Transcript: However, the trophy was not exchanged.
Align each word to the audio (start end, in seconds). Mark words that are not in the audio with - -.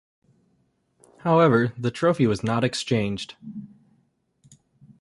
However, 1.19 1.73
the 1.77 1.91
trophy 1.91 2.25
was 2.25 2.43
not 2.43 2.63
exchanged. 2.63 3.35